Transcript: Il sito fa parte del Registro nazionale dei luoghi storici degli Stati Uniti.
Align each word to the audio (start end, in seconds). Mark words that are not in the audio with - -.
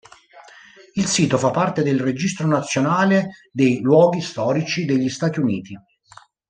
Il 0.95 1.05
sito 1.05 1.37
fa 1.37 1.51
parte 1.51 1.83
del 1.83 1.99
Registro 1.99 2.47
nazionale 2.47 3.35
dei 3.51 3.79
luoghi 3.81 4.19
storici 4.19 4.83
degli 4.83 5.09
Stati 5.09 5.39
Uniti. 5.39 5.77